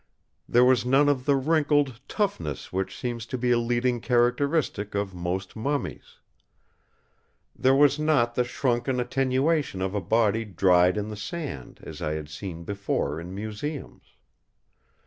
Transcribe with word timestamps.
There 0.49 0.65
was 0.65 0.83
none 0.83 1.07
of 1.09 1.25
the 1.25 1.35
wrinkled 1.35 1.99
toughness 2.07 2.73
which 2.73 2.97
seems 2.97 3.27
to 3.27 3.37
be 3.37 3.51
a 3.51 3.59
leading 3.59 4.01
characteristic 4.01 4.95
of 4.95 5.13
most 5.13 5.55
mummies. 5.55 6.15
There 7.55 7.75
was 7.75 7.99
not 7.99 8.33
the 8.33 8.43
shrunken 8.43 8.99
attenuation 8.99 9.79
of 9.79 9.93
a 9.93 10.01
body 10.01 10.43
dried 10.43 10.97
in 10.97 11.09
the 11.09 11.15
sand, 11.15 11.81
as 11.83 12.01
I 12.01 12.13
had 12.13 12.29
seen 12.29 12.63
before 12.63 13.19
in 13.21 13.35
museums. 13.35 14.15